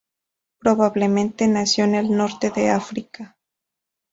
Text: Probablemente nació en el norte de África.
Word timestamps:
Probablemente 0.57 1.47
nació 1.47 1.83
en 1.83 1.93
el 1.93 2.17
norte 2.17 2.49
de 2.49 2.71
África. 2.71 3.37